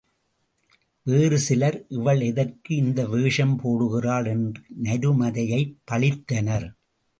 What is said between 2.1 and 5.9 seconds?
எதற்கு இந்த வேஷம் போடுகிறாள்? என்று நருமதையைப்